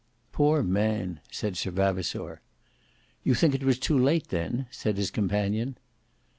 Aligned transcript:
"Poor 0.31 0.63
man" 0.63 1.19
said 1.29 1.55
Sir 1.55 1.69
Vavasour. 1.69 2.41
"You 3.21 3.35
think 3.35 3.53
it 3.53 3.61
was 3.63 3.77
too 3.77 3.99
late, 3.99 4.29
then?" 4.29 4.65
said 4.71 4.97
his 4.97 5.11
companion. 5.11 5.77